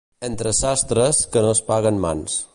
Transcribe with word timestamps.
Entre 0.27 0.53
sastres 0.61 1.21
no 1.37 1.53
es 1.53 1.65
paguen 1.71 2.03
mans. 2.09 2.43